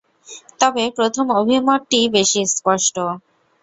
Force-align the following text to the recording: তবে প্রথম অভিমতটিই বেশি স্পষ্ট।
তবে 0.59 0.83
প্রথম 0.97 1.25
অভিমতটিই 1.39 2.07
বেশি 2.15 2.41
স্পষ্ট। 2.53 2.95